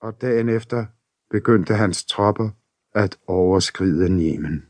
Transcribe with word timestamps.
og 0.00 0.20
dagen 0.20 0.48
efter 0.48 0.86
begyndte 1.30 1.74
hans 1.74 2.04
tropper 2.04 2.50
at 2.94 3.18
overskride 3.26 4.08
Niemen. 4.08 4.66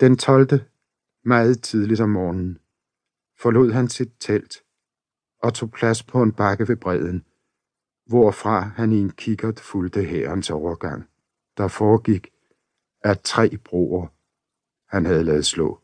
Den 0.00 0.16
12. 0.16 0.48
meget 1.24 1.62
tidligt 1.62 2.00
om 2.00 2.10
morgenen 2.10 2.58
forlod 3.36 3.72
han 3.72 3.88
sit 3.88 4.12
telt 4.20 4.62
og 5.42 5.54
tog 5.54 5.70
plads 5.70 6.02
på 6.02 6.22
en 6.22 6.32
bakke 6.32 6.68
ved 6.68 6.76
bredden, 6.76 7.24
hvorfra 8.06 8.60
han 8.60 8.92
i 8.92 8.98
en 8.98 9.10
kikkert 9.10 9.60
fulgte 9.60 10.02
herrens 10.02 10.50
overgang, 10.50 11.08
der 11.56 11.68
foregik 11.68 12.30
af 13.04 13.18
tre 13.18 13.56
broer, 13.56 14.06
han 14.86 15.06
havde 15.06 15.24
lavet 15.24 15.46
slå. 15.46 15.80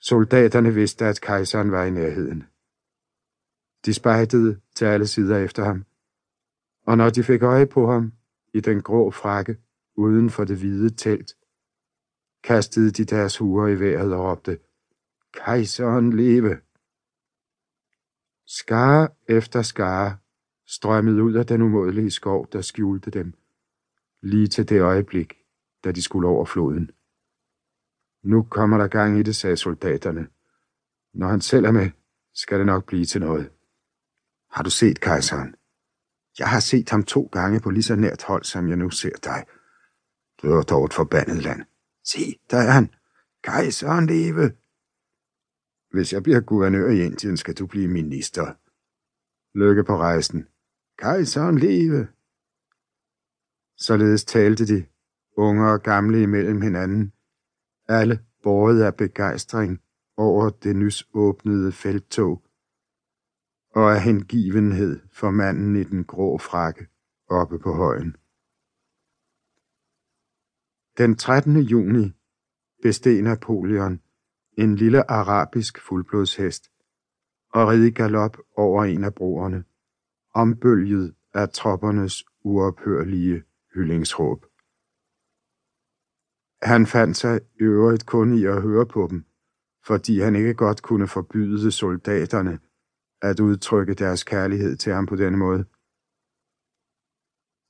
Soldaterne 0.00 0.74
vidste, 0.74 1.06
at 1.06 1.20
kejseren 1.20 1.70
var 1.70 1.84
i 1.84 1.90
nærheden. 1.90 2.49
De 3.86 3.94
spejtede 3.94 4.60
til 4.74 4.84
alle 4.84 5.06
sider 5.06 5.38
efter 5.38 5.64
ham, 5.64 5.84
og 6.86 6.96
når 6.96 7.10
de 7.10 7.22
fik 7.22 7.42
øje 7.42 7.66
på 7.66 7.90
ham 7.90 8.12
i 8.54 8.60
den 8.60 8.82
grå 8.82 9.10
frakke 9.10 9.56
uden 9.96 10.30
for 10.30 10.44
det 10.44 10.56
hvide 10.56 10.90
telt, 10.90 11.36
kastede 12.42 12.90
de 12.90 13.04
deres 13.04 13.38
huer 13.38 13.68
i 13.68 13.80
vejret 13.80 14.14
og 14.14 14.30
råbte, 14.30 14.58
Kejseren 15.32 16.12
leve! 16.12 16.60
Skare 18.46 19.08
efter 19.28 19.62
skare 19.62 20.16
strømmede 20.66 21.22
ud 21.22 21.34
af 21.34 21.46
den 21.46 21.62
umådelige 21.62 22.10
skov, 22.10 22.48
der 22.52 22.60
skjulte 22.60 23.10
dem, 23.10 23.34
lige 24.22 24.46
til 24.46 24.68
det 24.68 24.80
øjeblik, 24.80 25.34
da 25.84 25.92
de 25.92 26.02
skulle 26.02 26.28
over 26.28 26.44
floden. 26.44 26.90
Nu 28.22 28.42
kommer 28.42 28.78
der 28.78 28.86
gang 28.86 29.18
i 29.18 29.22
det, 29.22 29.36
sagde 29.36 29.56
soldaterne. 29.56 30.28
Når 31.14 31.28
han 31.28 31.40
selv 31.40 31.64
er 31.64 31.72
med, 31.72 31.90
skal 32.34 32.58
det 32.58 32.66
nok 32.66 32.86
blive 32.86 33.04
til 33.04 33.20
noget. 33.20 33.50
Har 34.52 34.62
du 34.62 34.70
set 34.70 35.00
kejseren? 35.00 35.54
Jeg 36.38 36.48
har 36.48 36.60
set 36.60 36.90
ham 36.90 37.02
to 37.04 37.28
gange 37.32 37.60
på 37.60 37.70
lige 37.70 37.82
så 37.82 37.96
nært 37.96 38.22
hold, 38.22 38.44
som 38.44 38.68
jeg 38.68 38.76
nu 38.76 38.90
ser 38.90 39.16
dig. 39.24 39.44
Det 40.42 40.50
var 40.50 40.62
dog 40.62 40.84
et 40.84 40.94
forbandet 40.94 41.42
land. 41.42 41.62
Se, 42.04 42.38
der 42.50 42.56
er 42.56 42.70
han. 42.70 42.94
Kejseren 43.44 44.06
leve! 44.06 44.52
Hvis 45.90 46.12
jeg 46.12 46.22
bliver 46.22 46.40
guvernør 46.40 46.90
i 46.90 47.04
Indien, 47.04 47.36
skal 47.36 47.54
du 47.54 47.66
blive 47.66 47.88
minister. 47.88 48.54
Lykke 49.58 49.84
på 49.84 49.96
rejsen. 49.96 50.48
Kejseren 50.98 51.58
leve! 51.58 52.08
Således 53.76 54.24
talte 54.24 54.66
de, 54.66 54.86
unge 55.36 55.70
og 55.72 55.82
gamle 55.82 56.22
imellem 56.22 56.62
hinanden, 56.62 57.12
alle 57.88 58.24
båret 58.42 58.82
af 58.82 58.96
begejstring 58.96 59.80
over 60.16 60.50
det 60.50 60.76
nys 60.76 61.08
åbnede 61.14 61.72
felttog, 61.72 62.42
og 63.70 63.94
af 63.94 64.02
hengivenhed 64.02 65.00
for 65.12 65.30
manden 65.30 65.76
i 65.76 65.84
den 65.84 66.04
grå 66.04 66.38
frakke 66.38 66.86
oppe 67.28 67.58
på 67.58 67.72
højen. 67.72 68.16
Den 70.98 71.16
13. 71.16 71.56
juni 71.56 72.12
besteg 72.82 73.22
Napoleon 73.22 74.00
en 74.58 74.76
lille 74.76 75.10
arabisk 75.10 75.80
fuldblodshest 75.80 76.70
og 77.52 77.68
red 77.68 77.82
i 77.82 77.90
galop 77.90 78.36
over 78.56 78.84
en 78.84 79.04
af 79.04 79.14
broerne, 79.14 79.64
ombølget 80.34 81.14
af 81.34 81.50
troppernes 81.50 82.24
uophørlige 82.42 83.42
hyllingsråb. 83.74 84.46
Han 86.62 86.86
fandt 86.86 87.16
sig 87.16 87.40
i 87.60 87.62
øvrigt 87.62 88.06
kun 88.06 88.34
i 88.34 88.44
at 88.44 88.62
høre 88.62 88.86
på 88.86 89.06
dem, 89.10 89.24
fordi 89.86 90.20
han 90.20 90.36
ikke 90.36 90.54
godt 90.54 90.82
kunne 90.82 91.08
forbyde 91.08 91.72
soldaterne 91.72 92.58
at 93.22 93.40
udtrykke 93.40 93.94
deres 93.94 94.24
kærlighed 94.24 94.76
til 94.76 94.92
ham 94.92 95.06
på 95.06 95.16
denne 95.16 95.38
måde. 95.38 95.64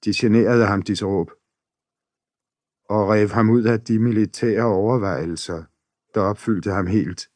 De 0.04 0.10
generede 0.20 0.66
ham 0.66 0.82
disse 0.82 1.06
råb, 1.06 1.30
og 2.94 3.08
rev 3.08 3.28
ham 3.28 3.50
ud 3.50 3.64
af 3.64 3.80
de 3.80 3.98
militære 3.98 4.64
overvejelser, 4.64 5.64
der 6.14 6.20
opfyldte 6.20 6.70
ham 6.70 6.86
helt, 6.86 7.30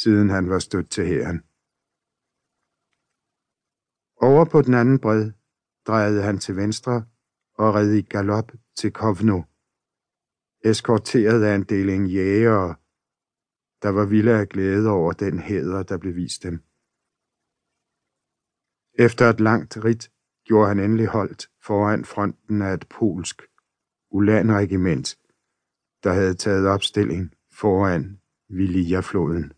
siden 0.00 0.30
han 0.30 0.50
var 0.50 0.58
stødt 0.58 0.90
til 0.90 1.06
hæren. 1.06 1.38
Over 4.20 4.44
på 4.44 4.62
den 4.62 4.74
anden 4.74 4.98
bred 4.98 5.32
drejede 5.86 6.22
han 6.22 6.38
til 6.38 6.56
venstre 6.56 7.04
og 7.54 7.74
red 7.74 7.92
i 7.92 8.02
galop 8.02 8.52
til 8.76 8.92
Kovno, 8.92 9.42
eskorteret 10.64 11.42
af 11.44 11.54
en 11.54 11.64
deling 11.64 12.06
jægere, 12.06 12.74
der 13.82 13.88
var 13.88 14.06
vilde 14.06 14.40
af 14.40 14.48
glæde 14.48 14.90
over 14.90 15.12
den 15.12 15.38
hæder, 15.38 15.82
der 15.82 15.98
blev 15.98 16.14
vist 16.14 16.42
dem. 16.42 16.62
Efter 19.00 19.30
et 19.30 19.40
langt 19.40 19.84
ridt 19.84 20.12
gjorde 20.44 20.68
han 20.68 20.78
endelig 20.78 21.06
holdt 21.06 21.50
foran 21.62 22.04
fronten 22.04 22.62
af 22.62 22.74
et 22.74 22.88
polsk 22.88 23.42
ulanregiment, 24.10 25.18
der 26.02 26.12
havde 26.12 26.34
taget 26.34 26.66
opstilling 26.66 27.34
foran 27.52 28.20
Vilia-floden. 28.48 29.52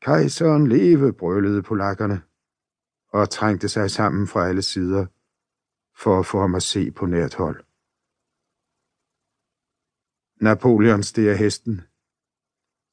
Kejseren 0.00 0.66
leve, 0.66 1.12
brølede 1.12 1.62
polakkerne, 1.62 2.22
og 3.08 3.30
trængte 3.30 3.68
sig 3.68 3.90
sammen 3.90 4.26
fra 4.26 4.48
alle 4.48 4.62
sider, 4.62 5.06
for 6.02 6.18
at 6.18 6.26
få 6.26 6.40
ham 6.40 6.54
at 6.54 6.62
se 6.62 6.90
på 6.90 7.06
nært 7.06 7.34
hold. 7.34 7.64
Napoleon 10.40 11.02
steg 11.02 11.28
af 11.28 11.38
hesten, 11.38 11.80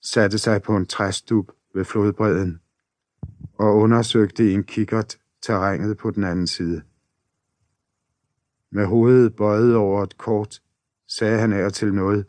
satte 0.01 0.37
sig 0.37 0.61
på 0.61 0.77
en 0.77 0.85
træstup 0.85 1.51
ved 1.73 1.85
flodbredden 1.85 2.62
og 3.53 3.75
undersøgte 3.75 4.51
i 4.51 4.53
en 4.53 4.63
kikkert 4.63 5.17
terrænet 5.41 5.97
på 5.97 6.11
den 6.11 6.23
anden 6.23 6.47
side. 6.47 6.81
Med 8.71 8.85
hovedet 8.85 9.35
bøjet 9.35 9.75
over 9.75 10.03
et 10.03 10.17
kort, 10.17 10.61
sagde 11.07 11.39
han 11.39 11.53
af 11.53 11.71
til 11.71 11.93
noget, 11.93 12.25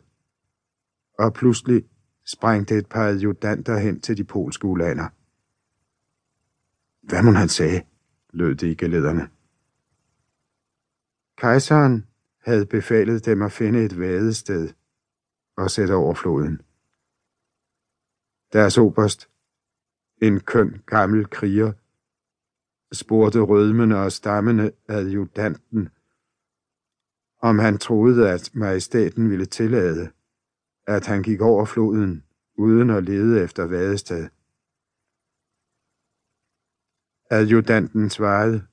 og 1.19 1.33
pludselig 1.33 1.83
sprængte 2.25 2.77
et 2.77 2.89
par 2.89 3.07
adjutanter 3.07 3.77
hen 3.77 4.01
til 4.01 4.17
de 4.17 4.23
polske 4.23 4.65
ulander. 4.65 5.07
Hvad 7.01 7.23
må 7.23 7.31
han 7.31 7.49
sagde, 7.49 7.81
lød 8.33 8.55
det 8.55 8.67
i 8.67 8.73
galederne. 8.73 9.29
Kejseren 11.37 12.05
havde 12.43 12.65
befalet 12.65 13.25
dem 13.25 13.41
at 13.41 13.51
finde 13.51 13.85
et 13.85 13.99
vadested 13.99 14.69
og 15.57 15.71
sætte 15.71 15.93
over 15.93 16.13
floden. 16.13 16.61
Deres 18.53 18.77
oberst, 18.77 19.29
en 20.27 20.39
køn 20.39 20.81
gammel 20.85 21.29
kriger, 21.29 21.73
spurgte 22.93 23.39
rødmende 23.39 23.95
og 24.03 24.11
stammende 24.11 24.71
adjutanten, 24.87 25.89
om 27.41 27.59
han 27.59 27.77
troede, 27.77 28.31
at 28.31 28.51
majestaten 28.53 29.29
ville 29.29 29.45
tillade, 29.45 30.11
at 30.87 31.05
han 31.05 31.23
gik 31.23 31.41
over 31.41 31.65
floden 31.65 32.23
uden 32.57 32.89
at 32.89 33.03
lede 33.03 33.43
efter 33.43 33.65
vadested. 33.65 34.29
Adjutanten 37.31 38.09
svarede, 38.09 38.67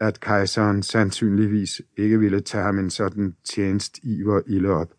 at 0.00 0.20
kejseren 0.20 0.82
sandsynligvis 0.82 1.82
ikke 1.96 2.18
ville 2.18 2.40
tage 2.40 2.64
ham 2.64 2.78
en 2.78 2.90
sådan 2.90 3.36
tjenest 3.44 3.98
iver 4.02 4.42
ilde 4.46 4.68
op. 4.68 4.94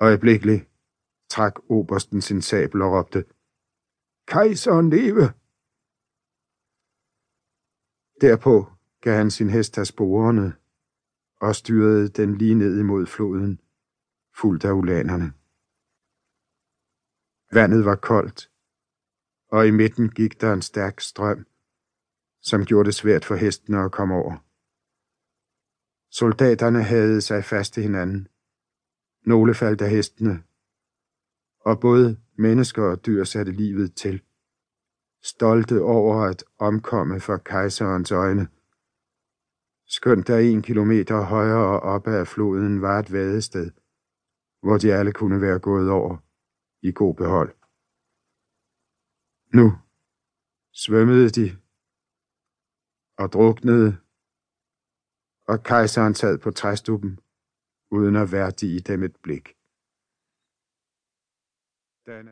Øjeblikkeligt 0.00 0.68
trak 1.30 1.54
obersten 1.68 2.20
sin 2.20 2.42
sabel 2.42 2.82
og 2.82 2.92
råbte, 2.92 3.24
Kejseren 4.28 4.90
leve! 4.90 5.24
Derpå 8.20 8.72
gav 9.00 9.16
han 9.16 9.30
sin 9.30 9.50
hest 9.50 9.78
af 9.78 9.86
sporene 9.86 10.56
og 11.40 11.54
styrede 11.54 12.08
den 12.08 12.38
lige 12.38 12.54
ned 12.54 12.78
imod 12.78 13.06
floden, 13.06 13.60
fuldt 14.34 14.64
af 14.64 14.72
ulanerne. 14.72 15.32
Vandet 17.52 17.84
var 17.84 17.96
koldt, 17.96 18.50
og 19.48 19.66
i 19.66 19.70
midten 19.70 20.08
gik 20.10 20.40
der 20.40 20.52
en 20.52 20.62
stærk 20.62 21.00
strøm, 21.00 21.46
som 22.40 22.64
gjorde 22.64 22.86
det 22.86 22.94
svært 22.94 23.24
for 23.24 23.34
hestene 23.34 23.78
at 23.84 23.92
komme 23.92 24.14
over. 24.14 24.36
Soldaterne 26.10 26.82
havde 26.82 27.20
sig 27.20 27.44
fast 27.44 27.76
i 27.76 27.80
hinanden. 27.80 28.28
Nogle 29.26 29.54
faldt 29.54 29.80
af 29.82 29.90
hestene, 29.90 30.42
og 31.60 31.80
både 31.80 32.20
mennesker 32.36 32.82
og 32.82 33.06
dyr 33.06 33.24
satte 33.24 33.52
livet 33.52 33.94
til. 33.94 34.22
Stolte 35.22 35.82
over 35.82 36.16
at 36.30 36.44
omkomme 36.58 37.20
for 37.20 37.36
kejserens 37.36 38.12
øjne. 38.12 38.48
Skønt 39.86 40.26
der 40.26 40.38
en 40.38 40.62
kilometer 40.62 41.20
højere 41.20 41.80
op 41.80 42.06
ad 42.06 42.26
floden 42.26 42.82
var 42.82 42.98
et 42.98 43.12
vadested, 43.12 43.70
hvor 44.62 44.78
de 44.78 44.94
alle 44.94 45.12
kunne 45.12 45.40
være 45.40 45.58
gået 45.58 45.90
over 45.90 46.16
i 46.82 46.92
god 46.92 47.14
behold. 47.14 47.54
Nu 49.54 49.78
svømmede 50.72 51.30
de 51.30 51.56
og 53.18 53.32
druknede, 53.32 53.96
og 55.48 55.62
kejseren 55.62 56.14
sad 56.14 56.38
på 56.38 56.50
træstuppen, 56.50 57.18
uden 57.90 58.16
at 58.16 58.32
værdige 58.32 58.80
dem 58.80 59.02
et 59.02 59.16
blik. 59.22 59.46
Denne 62.06 62.26